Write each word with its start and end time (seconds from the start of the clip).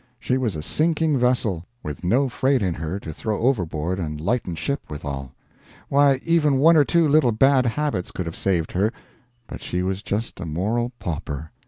She 0.19 0.35
was 0.35 0.55
a 0.55 0.63
sinking 0.63 1.19
vessel, 1.19 1.63
with 1.83 2.03
no 2.03 2.27
freight 2.27 2.63
in 2.63 2.73
her 2.73 2.99
to 3.01 3.13
throw 3.13 3.39
overboard 3.41 3.99
and 3.99 4.19
lighten 4.19 4.55
ship 4.55 4.81
withal. 4.89 5.35
Why, 5.89 6.19
even 6.25 6.57
one 6.57 6.75
or 6.75 6.83
two 6.83 7.07
little 7.07 7.31
bad 7.31 7.67
habits 7.67 8.09
could 8.09 8.25
have 8.25 8.35
saved 8.35 8.71
her, 8.71 8.91
but 9.45 9.61
she 9.61 9.83
was 9.83 10.01
just 10.01 10.39
a 10.39 10.45
moral 10.47 10.91
pauper. 10.97 11.51